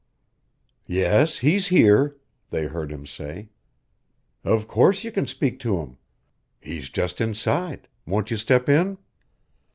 "Yes, 0.87 1.37
he's 1.37 1.67
here," 1.67 2.17
they 2.49 2.65
heard 2.65 2.91
him 2.91 3.05
say. 3.05 3.49
"Of 4.43 4.67
course 4.67 5.03
you 5.03 5.11
can 5.11 5.27
speak 5.27 5.59
to 5.59 5.77
him. 5.77 5.97
He's 6.59 6.89
just 6.89 7.21
inside. 7.21 7.87
Won't 8.07 8.31
you 8.31 8.37
step 8.37 8.67
in?" 8.67 8.97